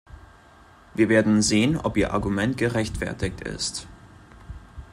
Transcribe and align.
Wir 0.95 1.09
werden 1.09 1.43
sehen, 1.43 1.77
ob 1.77 1.95
Ihr 1.95 2.11
Argument 2.11 2.57
gerechtfertigt 2.57 3.41
ist. 3.41 3.87